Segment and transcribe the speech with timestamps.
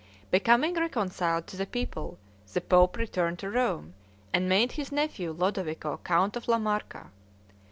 [0.31, 2.17] Becoming reconciled to the people,
[2.53, 3.93] the pope returned to Rome,
[4.33, 7.11] and made his nephew Lodovico count of La Marca.